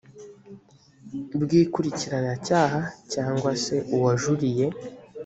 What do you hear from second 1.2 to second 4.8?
bw ikurikiranacyaha cyangwa se uwajuriye